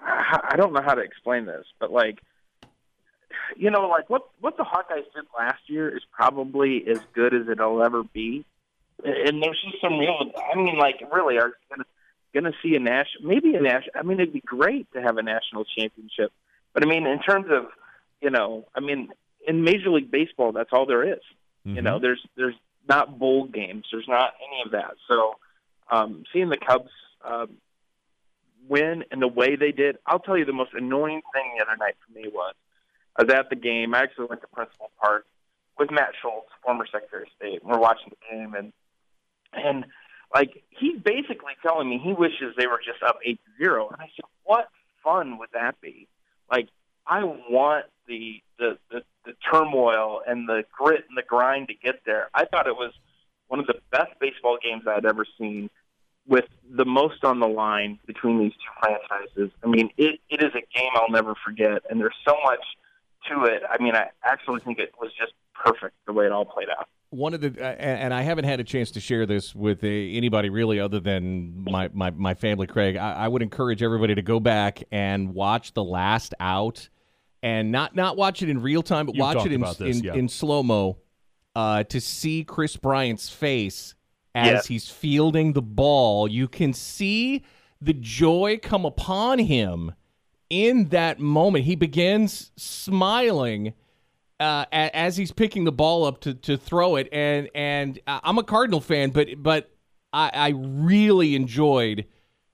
[0.08, 2.20] I don't know how to explain this, but like,
[3.56, 7.48] you know, like what what the Hawkeyes did last year is probably as good as
[7.50, 8.46] it'll ever be,
[9.04, 10.32] and there's just some real.
[10.54, 11.86] I mean, like, really, are gonna
[12.34, 13.92] gonna see a national, maybe a national.
[13.96, 16.32] I mean, it'd be great to have a national championship,
[16.74, 17.66] but I mean, in terms of,
[18.22, 19.10] you know, I mean,
[19.48, 21.22] in Major League Baseball, that's all there is.
[21.76, 22.56] You know, there's there's
[22.88, 23.86] not bowl games.
[23.92, 24.96] There's not any of that.
[25.10, 25.36] So
[25.92, 26.92] um, seeing the Cubs
[27.26, 27.58] um,
[28.68, 31.78] win in the way they did, I'll tell you the most annoying thing the other
[31.78, 32.54] night for me was
[33.16, 33.94] I was at the game.
[33.96, 35.26] I actually went to Principal Park
[35.78, 37.62] with Matt Schultz, former Secretary of State.
[37.62, 38.74] And we're watching the game, and
[39.54, 39.86] and
[40.34, 43.90] like he's basically telling me he wishes they were just up eight zero.
[43.90, 44.70] And I said, what
[45.04, 46.08] fun would that be?
[46.52, 46.70] Like
[47.06, 52.02] I want the the, the the turmoil and the grit and the grind to get
[52.06, 52.30] there.
[52.34, 52.94] I thought it was
[53.48, 55.70] one of the best baseball games I'd ever seen
[56.28, 59.52] with the most on the line between these two franchises.
[59.64, 62.60] I mean, it, it is a game I'll never forget, and there's so much
[63.30, 63.64] to it.
[63.70, 66.88] I mean, I actually think it was just perfect the way it all played out.
[67.10, 69.84] one of the uh, and and I haven't had a chance to share this with
[69.84, 72.98] uh, anybody really other than my my, my family, Craig.
[72.98, 76.90] I, I would encourage everybody to go back and watch the last out,
[77.42, 80.00] and not not watch it in real time, but You've watch it in about this,
[80.00, 80.14] in, yeah.
[80.14, 80.98] in slow mo,
[81.56, 83.96] uh, to see Kris Bryant's face
[84.36, 86.28] as he's fielding the ball.
[86.28, 87.44] You can see
[87.82, 89.94] the joy come upon him
[90.50, 91.66] in that moment.
[91.66, 93.74] He begins smiling
[94.40, 98.20] uh, a- as he's picking the ball up to, to throw it, and and uh,
[98.24, 99.72] I'm a Cardinal fan, but but
[100.14, 102.06] I, I really enjoyed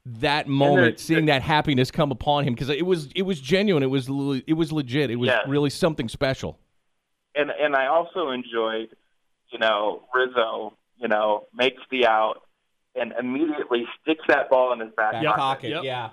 [0.05, 3.87] that moment, seeing that happiness come upon him because it was it was genuine, it
[3.87, 5.41] was le- it was legit, it was Yeah.
[5.47, 6.57] really something special.
[7.35, 8.89] and and I also enjoyed,
[9.51, 12.41] you know, Rizzo, you know, makes the out
[12.95, 15.35] and immediately sticks that ball in his back Yep.
[15.35, 15.69] pocket.
[15.69, 15.83] Yep.
[15.83, 16.09] yeah.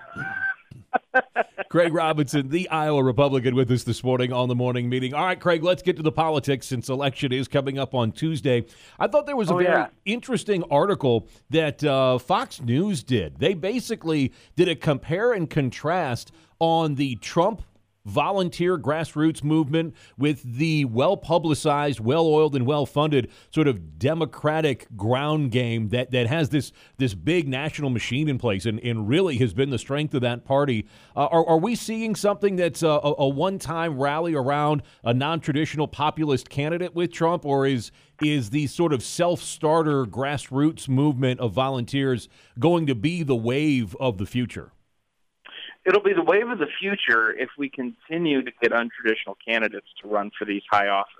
[1.69, 5.13] Craig Robinson, the Iowa Republican, with us this morning on the morning meeting.
[5.13, 8.65] All right, Craig, let's get to the politics since election is coming up on Tuesday.
[8.99, 9.87] I thought there was a Oh, very yeah.
[10.05, 13.39] interesting article that uh, Fox News did.
[13.39, 17.61] They basically did a compare and contrast on the Trump
[18.05, 24.87] volunteer grassroots movement with the well publicized, well oiled, and well funded sort of democratic
[24.95, 29.37] ground game that, that has this this big national machine in place and, and really
[29.37, 30.87] has been the strength of that party.
[31.15, 35.13] Uh, are, are we seeing something that's a, a, a one time rally around a
[35.13, 40.87] non traditional populist candidate with Trump, or is is the sort of self starter grassroots
[40.87, 44.71] movement of volunteers going to be the wave of the future?
[45.85, 50.07] It'll be the wave of the future if we continue to get untraditional candidates to
[50.07, 51.17] run for these high offices.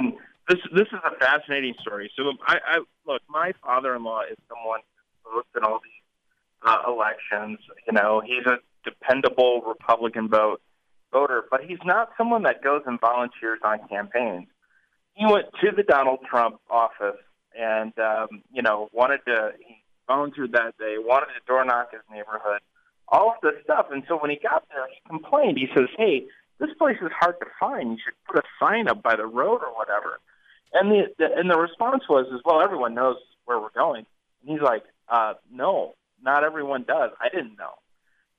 [0.00, 2.10] Mean, this this is a fascinating story.
[2.16, 4.80] So, I, I look, my father-in-law is someone
[5.22, 5.92] who votes in all these
[6.66, 7.58] uh, elections.
[7.86, 10.60] You know, he's a dependable Republican vote
[11.12, 14.46] voter, but he's not someone that goes and volunteers on campaigns.
[15.14, 17.20] He went to the Donald Trump office
[17.58, 19.52] and um, you know wanted to.
[19.58, 20.96] He volunteered that day.
[20.98, 22.60] Wanted to door knock his neighborhood
[23.10, 23.86] all of this stuff.
[23.90, 25.58] And so when he got there, he complained.
[25.58, 26.26] He says, "Hey,
[26.58, 27.92] this place is hard to find.
[27.92, 30.20] You should put a sign up by the road or whatever."
[30.72, 34.06] And the, the and the response was, "Is well, everyone knows where we're going."
[34.42, 37.10] And he's like, uh, "No, not everyone does.
[37.20, 37.74] I didn't know."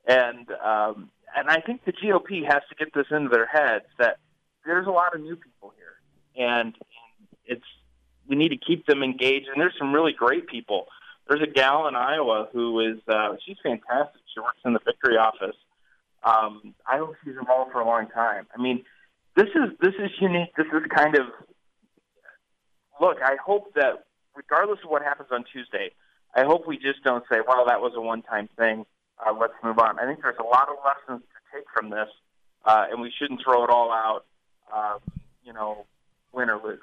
[0.07, 4.17] And um, and I think the GOP has to get this into their heads that
[4.65, 6.75] there's a lot of new people here, and,
[7.45, 7.65] it's
[8.27, 9.47] we need to keep them engaged.
[9.47, 10.88] And there's some really great people.
[11.32, 14.20] There's a gal in Iowa who is uh, she's fantastic.
[14.34, 15.56] She works in the Victory office.
[16.26, 18.48] Um, I hope she's involved for a long time.
[18.54, 18.84] I mean,
[19.38, 20.54] this is this is unique.
[20.58, 21.28] This is kind of
[23.00, 23.20] look.
[23.24, 25.91] I hope that regardless of what happens on Tuesday,
[26.36, 28.86] I hope we just don't say, "Well, that was a one-time thing.
[29.26, 32.10] Uh, let's move on." I think there's a lot of lessons to take from this,
[32.65, 34.26] uh, and we shouldn't throw it all out.
[34.76, 35.00] Um,
[35.46, 35.86] you know,
[36.34, 36.80] win or lose.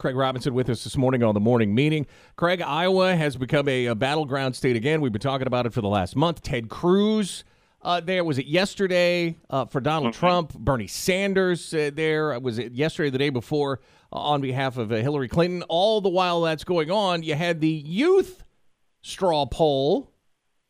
[0.00, 2.06] Craig Robinson with us this morning on the morning meeting.
[2.34, 5.02] Craig, Iowa has become a, a battleground state again.
[5.02, 6.42] We've been talking about it for the last month.
[6.42, 7.44] Ted Cruz
[7.82, 10.20] uh, there was it yesterday uh, for Donald mm-hmm.
[10.20, 13.80] Trump, Bernie Sanders uh, there was it yesterday, the day before
[14.12, 15.62] uh, on behalf of uh, Hillary Clinton.
[15.68, 18.44] All the while that's going on, you had the youth
[19.02, 20.12] straw poll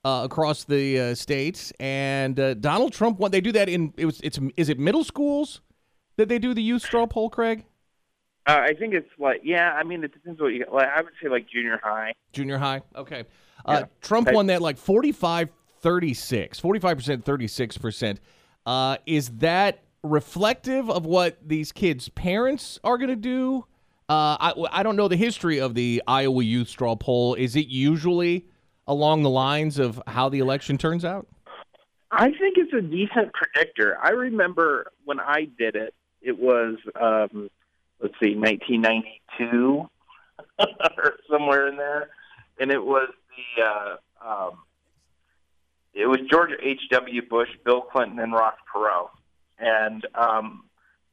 [0.05, 3.19] uh, across the states, and Donald Trump.
[3.19, 5.61] What they do that in it was it's is it middle schools
[6.17, 7.65] that they do the youth straw poll, Craig?
[8.47, 9.73] Uh, I think it's like yeah.
[9.73, 10.89] I mean, it depends what you like.
[10.89, 12.15] I would say like junior high.
[12.33, 12.83] Junior high.
[12.97, 13.25] Okay.
[13.65, 13.87] Uh, yeah.
[14.01, 15.51] Trump I, won that like 45
[15.81, 18.19] 36, 45%, 36%.
[18.67, 23.65] Uh, is that reflective of what these kids' parents are going to do?
[24.09, 27.35] Uh, I, I don't know the history of the Iowa Youth Straw Poll.
[27.35, 28.47] Is it usually
[28.87, 31.27] along the lines of how the election turns out?
[32.11, 33.97] I think it's a decent predictor.
[34.03, 37.49] I remember when I did it, it was um,
[38.03, 39.89] let's see, 1992
[40.59, 42.11] or somewhere in there,
[42.59, 43.11] and it was
[43.57, 44.59] the uh, um,
[45.93, 46.81] it was George H.
[46.91, 47.23] W.
[47.29, 49.09] Bush, Bill Clinton, and Ross Perot.
[49.59, 50.65] And um,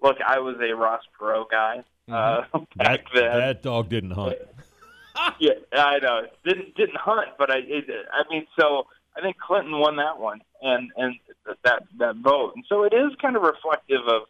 [0.02, 2.12] look, I was a Ross Perot guy uh,
[2.54, 2.64] mm-hmm.
[2.78, 3.40] back that, then.
[3.40, 4.38] That dog didn't hunt.
[5.40, 9.80] yeah, I know didn't didn't hunt, but I it, I mean, so I think Clinton
[9.80, 11.16] won that one and and
[11.64, 14.24] that that vote, and so it is kind of reflective of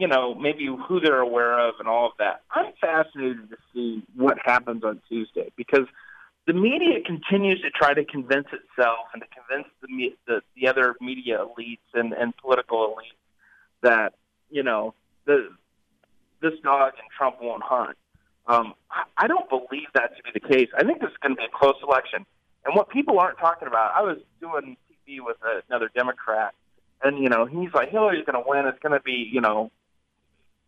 [0.00, 2.40] you know, maybe who they're aware of and all of that.
[2.50, 5.86] I'm fascinated to see what happens on Tuesday because
[6.46, 10.96] the media continues to try to convince itself and to convince the the, the other
[11.02, 13.20] media elites and, and political elites
[13.82, 14.14] that
[14.48, 14.94] you know
[15.26, 15.50] the
[16.40, 17.98] this dog and Trump won't hunt.
[18.46, 18.72] Um,
[19.18, 20.68] I don't believe that to be the case.
[20.76, 22.24] I think this is going to be a close election.
[22.64, 25.36] And what people aren't talking about, I was doing TV with
[25.68, 26.54] another Democrat,
[27.04, 28.66] and you know he's like Hillary's going to win.
[28.66, 29.70] It's going to be you know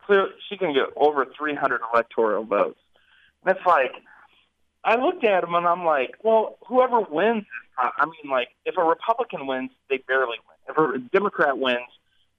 [0.05, 0.29] clear.
[0.49, 2.79] She can get over 300 electoral votes.
[3.45, 3.93] And it's like,
[4.85, 7.45] I looked at him and I'm like, well, whoever wins,
[7.79, 10.69] I mean, like, if a Republican wins, they barely win.
[10.69, 11.89] If a Democrat wins,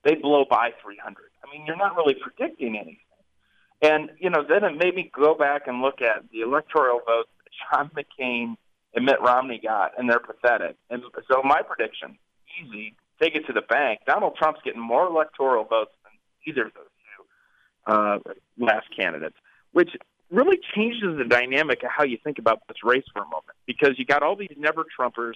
[0.03, 1.17] they blow by 300.
[1.43, 2.97] I mean, you're not really predicting anything.
[3.81, 7.29] And, you know, then it made me go back and look at the electoral votes
[7.43, 8.55] that John McCain
[8.93, 10.77] and Mitt Romney got, and they're pathetic.
[10.89, 12.17] And so my prediction,
[12.61, 13.99] easy, take it to the bank.
[14.05, 16.13] Donald Trump's getting more electoral votes than
[16.47, 16.92] either of those
[17.85, 18.19] uh,
[18.57, 19.35] last candidates,
[19.71, 19.91] which
[20.31, 23.91] really changes the dynamic of how you think about this race for a moment because
[23.97, 25.35] you got all these never Trumpers,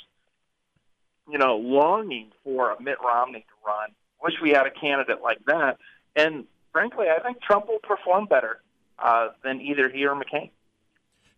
[1.29, 3.89] you know, longing for a Mitt Romney to run.
[4.21, 5.77] Wish we had a candidate like that.
[6.15, 8.62] And frankly, I think Trump will perform better
[8.97, 10.49] uh, than either he or McCain.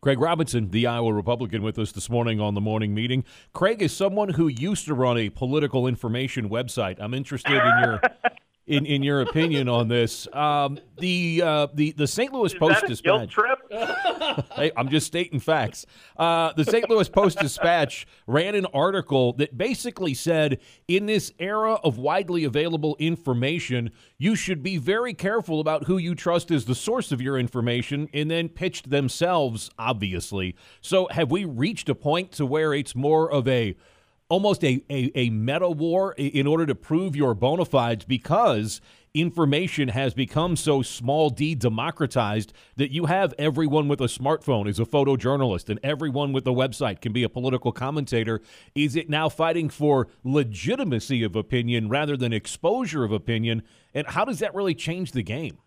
[0.01, 3.25] Craig Robinson, the Iowa Republican, with us this morning on the morning meeting.
[3.51, 6.95] Craig is someone who used to run a political information website.
[6.99, 8.01] I'm interested in your
[8.69, 10.27] in, in your opinion on this.
[10.31, 12.31] Um, the uh, the the St.
[12.31, 13.35] Louis Is Post Dispatch.
[14.55, 15.85] hey, I'm just stating facts.
[16.15, 16.89] Uh, the St.
[16.89, 22.95] Louis Post Dispatch ran an article that basically said, in this era of widely available
[22.99, 27.39] information, you should be very careful about who you trust as the source of your
[27.39, 30.55] information, and then pitched themselves, obviously.
[30.81, 33.75] So, have we reached a point to where it's more of a
[34.29, 38.79] almost a, a, a meta war in order to prove your bona fides because
[39.15, 44.79] information has become so small d democratized that you have everyone with a smartphone is
[44.79, 48.39] a photojournalist and everyone with a website can be a political commentator.
[48.75, 53.63] Is it now fighting for legitimacy of opinion rather than exposure of opinion?
[53.95, 55.57] And how does that really change the game?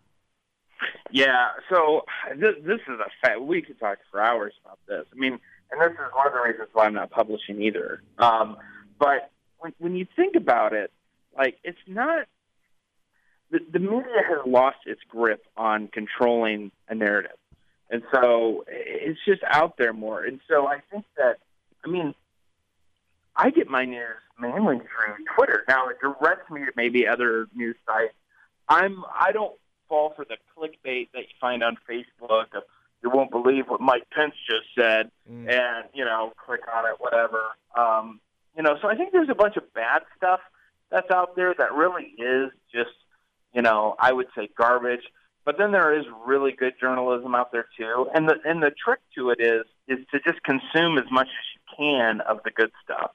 [1.11, 2.03] Yeah so
[2.37, 5.05] this, this is a fact we could talk for hours about this.
[5.11, 5.39] I mean
[5.73, 8.01] and this is one of the reasons why I'm not publishing either.
[8.19, 8.57] Um,
[8.99, 10.91] but when, when you think about it,
[11.35, 12.27] like it's not
[13.51, 17.37] the, the media has lost its grip on controlling a narrative,
[17.89, 20.23] and so it's just out there more.
[20.23, 21.39] And so I think that,
[21.83, 22.13] I mean,
[23.35, 25.63] I get my news mainly through Twitter.
[25.67, 28.13] Now it directs me to maybe other news sites.
[28.69, 29.55] I'm I don't
[29.89, 32.63] fall for the clickbait that you find on Facebook of
[33.03, 35.49] you won't believe what Mike Pence just said, mm.
[35.49, 37.41] and you know, click on it, whatever.
[37.77, 38.19] Um,
[38.55, 40.39] you know, so I think there's a bunch of bad stuff
[40.89, 42.95] that's out there that really is just,
[43.53, 45.03] you know, I would say garbage.
[45.45, 48.99] But then there is really good journalism out there too, and the and the trick
[49.17, 52.71] to it is is to just consume as much as you can of the good
[52.81, 53.11] stuff.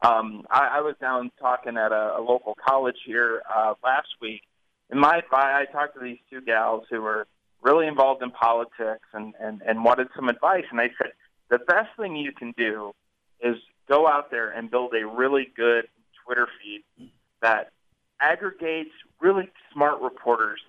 [0.00, 4.42] Um, I, I was down talking at a, a local college here uh, last week,
[4.90, 7.26] and my advice, I talked to these two gals who were
[7.62, 10.64] really involved in politics and, and, and wanted some advice.
[10.70, 11.12] And I said,
[11.48, 12.92] the best thing you can do
[13.40, 13.56] is
[13.88, 15.86] go out there and build a really good
[16.24, 17.10] Twitter feed
[17.40, 17.72] that
[18.20, 18.90] aggregates
[19.20, 20.60] really smart reporters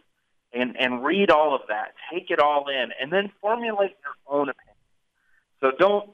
[0.54, 4.50] and and read all of that, take it all in, and then formulate your own
[4.50, 4.76] opinion.
[5.62, 6.10] So don't.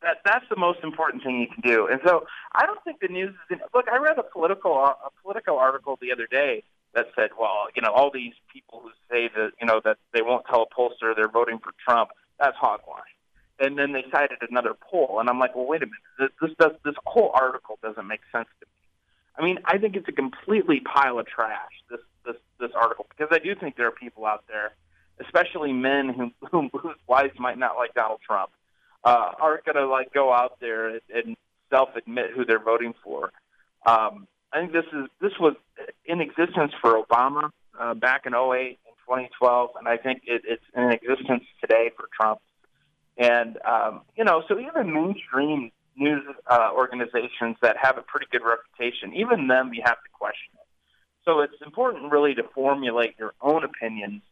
[0.00, 1.88] That that's the most important thing you can do.
[1.88, 3.58] And so I don't think the news is.
[3.58, 6.62] In, look, I read a political a political article the other day
[6.94, 10.22] that said, well, you know, all these people who say that you know that they
[10.22, 13.08] won't tell a pollster they're voting for Trump, that's hogwash.
[13.60, 16.50] And then they cited another poll, and I'm like, well, wait a minute, this this,
[16.58, 18.72] does, this whole article doesn't make sense to me.
[19.36, 21.72] I mean, I think it's a completely pile of trash.
[21.90, 24.72] This this this article because I do think there are people out there,
[25.20, 28.50] especially men who, who whose wives might not like Donald Trump,
[29.04, 31.36] uh, aren't going to like go out there and,
[31.70, 33.30] self admit who they're voting for.
[33.84, 35.54] Um, I think this is this was
[36.04, 40.62] in existence for Obama uh, back in 08 and 2012, and I think it, it's
[40.74, 42.40] in existence today for Trump.
[43.16, 48.42] And um, you know, so even mainstream news uh, organizations that have a pretty good
[48.44, 50.66] reputation, even them, you have to question it.
[51.24, 54.22] So it's important, really, to formulate your own opinions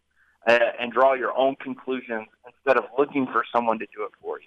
[0.46, 4.40] uh, and draw your own conclusions instead of looking for someone to do it for
[4.40, 4.46] you.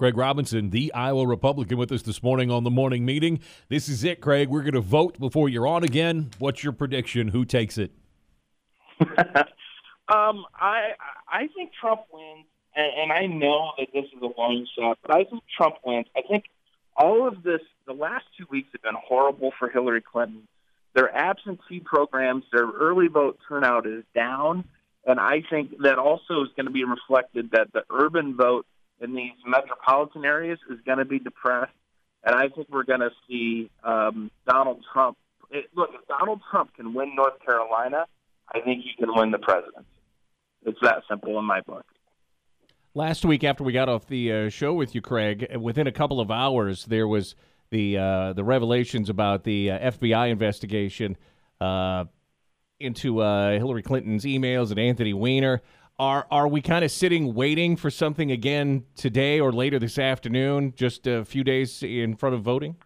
[0.00, 3.38] Craig Robinson, the Iowa Republican, with us this morning on the morning meeting.
[3.68, 4.48] This is it, Craig.
[4.48, 6.30] We're going to vote before you're on again.
[6.38, 7.28] What's your prediction?
[7.28, 7.90] Who takes it?
[8.98, 10.92] um, I
[11.28, 15.14] I think Trump wins and, and I know that this is a long shot, but
[15.14, 16.06] I think Trump wins.
[16.16, 16.44] I think
[16.96, 20.48] all of this, the last two weeks have been horrible for Hillary Clinton.
[20.94, 24.64] Their absentee programs, their early vote turnout is down.
[25.06, 28.64] And I think that also is going to be reflected that the urban vote
[29.00, 31.72] in these metropolitan areas is going to be depressed.
[32.24, 35.16] And I think we're going to see um, Donald Trump.
[35.50, 38.06] It, look, if Donald Trump can win North Carolina,
[38.52, 39.86] I think he can win the presidency.
[40.66, 41.84] It's that simple in my book.
[42.94, 46.20] Last week, after we got off the uh, show with you, Craig, within a couple
[46.20, 47.36] of hours, there was
[47.70, 51.16] the uh, the revelations about the uh, FBI investigation
[51.60, 52.04] uh,
[52.80, 55.62] into uh, Hillary Clinton's emails and Anthony Weiner.
[56.00, 60.72] Are are we kind of sitting waiting for something again today or later this afternoon?
[60.74, 62.76] Just a few days in front of voting.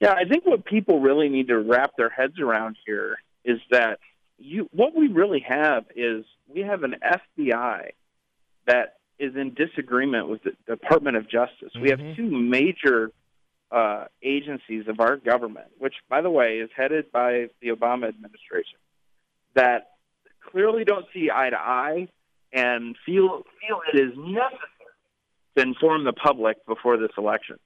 [0.00, 3.98] Yeah, I think what people really need to wrap their heads around here is that
[4.38, 7.90] you what we really have is we have an FBI
[8.66, 11.68] that is in disagreement with the Department of Justice.
[11.74, 11.82] Mm-hmm.
[11.82, 12.16] We have mm-hmm.
[12.16, 13.12] two major
[13.70, 18.78] uh, agencies of our government, which, by the way, is headed by the Obama administration,
[19.54, 19.90] that
[20.50, 22.08] clearly don't see eye to eye
[22.52, 24.60] and feel feel it is necessary
[25.56, 27.58] to inform the public before this election.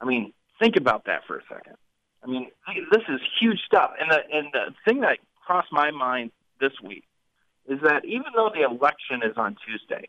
[0.00, 1.76] I mean, think about that for a second.
[2.22, 2.48] I mean,
[2.92, 3.92] this is huge stuff.
[4.00, 7.04] And the and the thing that crossed my mind this week
[7.66, 10.08] is that even though the election is on Tuesday,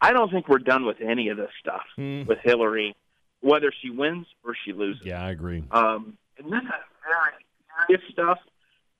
[0.00, 2.26] I don't think we're done with any of this stuff mm.
[2.26, 2.94] with Hillary,
[3.40, 5.04] whether she wins or she loses.
[5.04, 5.64] Yeah, I agree.
[5.70, 6.70] Um, and this is
[7.04, 8.38] very serious stuff,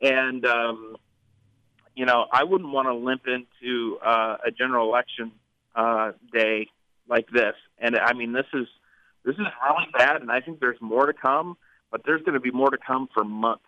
[0.00, 0.96] and um,
[2.00, 5.32] you know, I wouldn't want to limp into uh, a general election
[5.76, 6.68] uh, day
[7.06, 7.52] like this.
[7.78, 8.66] And I mean, this is
[9.22, 11.58] this is really bad, and I think there's more to come.
[11.90, 13.64] But there's going to be more to come for months.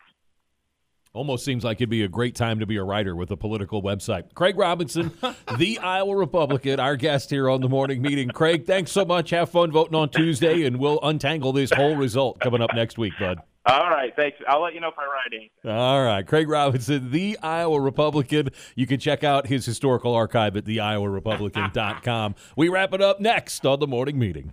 [1.14, 3.82] Almost seems like it'd be a great time to be a writer with a political
[3.82, 4.32] website.
[4.32, 5.10] Craig Robinson,
[5.58, 8.30] the Iowa Republican, our guest here on the morning meeting.
[8.30, 9.28] Craig, thanks so much.
[9.30, 13.12] Have fun voting on Tuesday, and we'll untangle this whole result coming up next week,
[13.20, 13.40] bud.
[13.66, 14.38] All right, thanks.
[14.48, 15.70] I'll let you know if I write anything.
[15.70, 18.48] All right, Craig Robinson, the Iowa Republican.
[18.74, 22.36] You can check out his historical archive at theiowarepublican.com.
[22.56, 24.50] we wrap it up next on the morning meeting.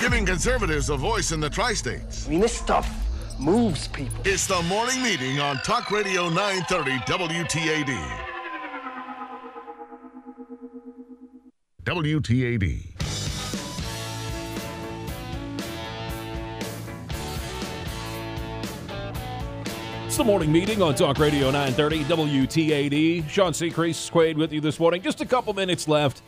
[0.00, 2.28] Giving conservatives a voice in the tri-states.
[2.28, 2.88] I mean, this stuff
[3.42, 4.16] moves people.
[4.24, 8.28] It's the morning meeting on Talk Radio 930 WTAD.
[11.84, 12.92] WTAD.
[20.06, 23.28] It's the morning meeting on Talk Radio 930 WTAD.
[23.28, 25.02] Sean Seacrest, Quade with you this morning.
[25.02, 26.22] Just a couple minutes left.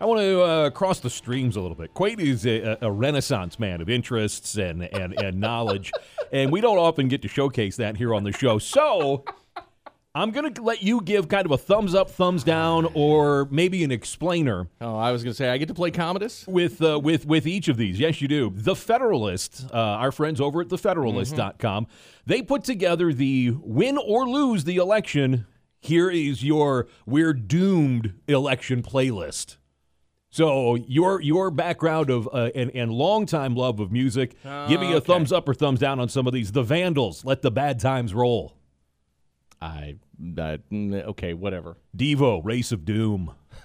[0.00, 1.92] I want to uh, cross the streams a little bit.
[1.92, 5.92] Quade is a, a, renaissance man of interests and, and, and knowledge,
[6.32, 8.58] and we don't often get to showcase that here on the show.
[8.58, 9.24] So
[10.14, 13.84] I'm going to let you give kind of a thumbs up, thumbs down, or maybe
[13.84, 14.68] an explainer.
[14.80, 17.46] Oh, I was going to say I get to play Commodus with uh, with with
[17.46, 18.00] each of these.
[18.00, 18.52] Yes, you do.
[18.54, 21.92] The Federalist, uh, our friends over at thefederalist.com, mm-hmm.
[22.24, 25.46] they put together the win or lose the election.
[25.78, 29.56] Here is your we're doomed election playlist.
[30.30, 34.92] So your your background of uh, and and longtime love of music, oh, give me
[34.92, 35.06] a okay.
[35.06, 36.52] thumbs up or thumbs down on some of these.
[36.52, 38.56] The Vandals, let the bad times roll.
[39.60, 39.96] I,
[40.38, 41.76] uh, okay, whatever.
[41.96, 43.34] Devo, Race of Doom.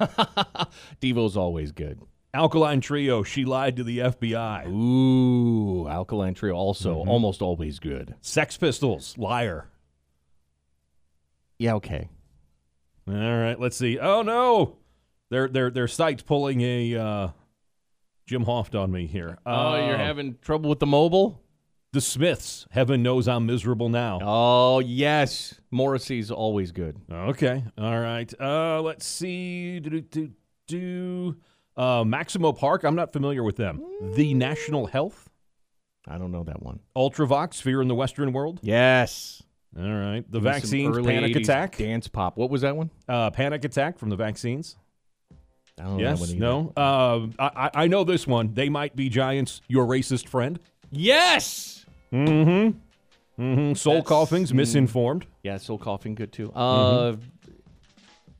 [1.01, 2.01] Devo's always good.
[2.33, 4.67] Alkaline Trio, She Lied to the FBI.
[4.67, 7.09] Ooh, Alkaline Trio also mm-hmm.
[7.09, 8.15] almost always good.
[8.19, 9.69] Sex Pistols, Liar.
[11.57, 12.09] Yeah, okay.
[13.07, 13.99] All right, let's see.
[13.99, 14.77] Oh no,
[15.29, 17.27] their their their site's pulling a uh,
[18.27, 19.37] Jim Hoft on me here.
[19.45, 21.41] Oh, you're Uh, having trouble with the mobile?
[21.93, 22.67] the Smiths.
[22.71, 24.19] Heaven knows I'm miserable now.
[24.21, 25.61] Oh, yes.
[25.71, 26.99] Morrissey's always good.
[27.09, 28.33] Okay, all right.
[28.37, 29.79] Uh, let's see.
[29.79, 30.31] Do, do, do,
[30.67, 31.35] do.
[31.77, 32.83] Uh, Maximo Park.
[32.83, 33.81] I'm not familiar with them.
[34.15, 35.29] The National Health.
[36.05, 36.81] I don't know that one.
[36.97, 37.61] Ultravox.
[37.61, 38.59] Fear in the Western World.
[38.61, 39.41] Yes.
[39.79, 40.25] All right.
[40.29, 40.97] The Give vaccines.
[40.97, 41.77] Panic Attack.
[41.77, 42.35] Dance pop.
[42.35, 42.89] What was that one?
[43.07, 44.75] Uh, panic Attack from the vaccines.
[45.79, 46.19] I don't know Yes.
[46.19, 46.39] that one either.
[46.39, 46.73] No.
[46.77, 48.53] Uh, I, I I know this one.
[48.53, 49.61] They might be giants.
[49.67, 50.59] Your racist friend.
[50.91, 51.85] Yes.
[52.13, 52.77] Mm-hmm.
[53.41, 53.73] Mm-hmm.
[53.73, 54.51] Soul That's- coughings.
[54.51, 54.55] mm.
[54.55, 55.25] Misinformed.
[55.43, 56.51] Yeah, soul coughing good too.
[56.53, 57.17] Uh,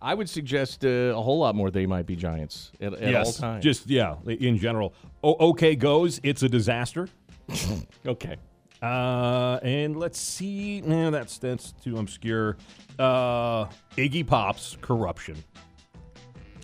[0.01, 1.71] I would suggest uh, a whole lot more.
[1.71, 3.37] They might be giants at, at all yes.
[3.37, 3.63] times.
[3.63, 4.15] Just yeah.
[4.25, 4.93] In general.
[5.23, 6.19] O- OK Go's.
[6.23, 7.09] It's a disaster.
[8.05, 8.35] okay.
[8.81, 10.81] Uh, and let's see.
[10.81, 12.55] Nah, that's that's too obscure.
[12.99, 13.65] Uh,
[13.97, 15.43] Iggy Pop's corruption.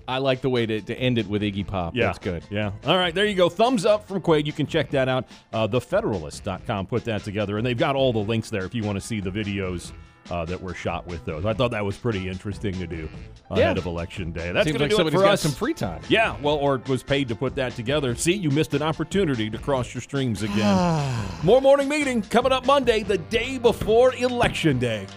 [0.08, 1.96] I like the way to, to end it with Iggy Pop.
[1.96, 2.44] Yeah, That's good.
[2.50, 2.72] Yeah.
[2.86, 3.50] All right, there you go.
[3.50, 4.46] Thumbs up from Quaid.
[4.46, 5.26] You can check that out.
[5.54, 8.98] Uh, TheFederalist.com put that together, and they've got all the links there if you want
[8.98, 9.92] to see the videos
[10.30, 11.46] uh, that were shot with those.
[11.46, 13.10] I thought that was pretty interesting to do
[13.50, 13.80] ahead Yeah.
[13.80, 14.52] of Election Day.
[14.52, 15.42] That's going to like do it for got us.
[15.42, 16.02] some free time.
[16.10, 18.16] Yeah, well, or was paid to put that together.
[18.16, 21.26] See, you missed an opportunity to cross your streams again.
[21.44, 25.08] More morning meeting coming up Monday, the day before Election Day.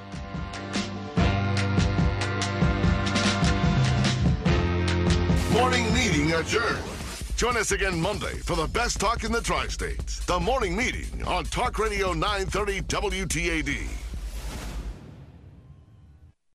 [5.54, 6.82] Morning meeting adjourned.
[7.36, 10.18] Join us again Monday for the best talk in the tri states.
[10.26, 14.03] The morning meeting on Talk Radio 930 WTAD.